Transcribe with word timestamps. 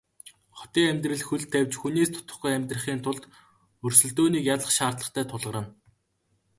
Хотын 0.57 0.85
амьдралд 0.91 1.23
хөл 1.25 1.43
тавьж 1.51 1.73
хүнээс 1.79 2.09
дутахгүй 2.11 2.51
амьдрахын 2.53 2.99
тулд 3.05 3.23
өрсөлдөөнийг 3.85 4.45
ялах 4.53 4.71
шаардлага 4.77 5.21
тулгарна. 5.31 5.63